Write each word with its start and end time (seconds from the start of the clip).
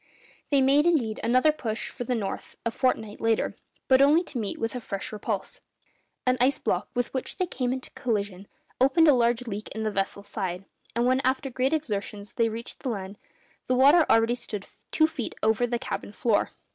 They 0.49 0.63
made, 0.63 0.87
indeed, 0.87 1.19
another 1.23 1.51
push 1.51 1.87
for 1.89 2.05
the 2.05 2.15
north 2.15 2.55
a 2.65 2.71
fortnight 2.71 3.21
later, 3.21 3.55
but 3.87 4.01
only 4.01 4.23
to 4.23 4.39
meet 4.39 4.57
with 4.59 4.73
a 4.73 4.81
fresh 4.81 5.11
repulse. 5.11 5.61
An 6.25 6.37
ice 6.41 6.57
block 6.57 6.87
with 6.95 7.13
which 7.13 7.35
they 7.37 7.45
came 7.45 7.71
into 7.71 7.91
collision 7.91 8.47
opened 8.79 9.07
a 9.07 9.13
large 9.13 9.45
leak 9.45 9.69
in 9.75 9.83
the 9.83 9.91
vessel's 9.91 10.25
side; 10.27 10.65
and 10.95 11.05
when 11.05 11.19
after 11.23 11.51
great 11.51 11.71
exertions 11.71 12.33
they 12.33 12.49
reached 12.49 12.79
the 12.79 12.89
land, 12.89 13.19
the 13.67 13.75
water 13.75 14.03
already 14.09 14.33
stood 14.33 14.65
two 14.89 15.05
feet 15.05 15.35
over 15.43 15.67
the 15.67 15.77
cabin 15.77 16.11
floor. 16.11 16.49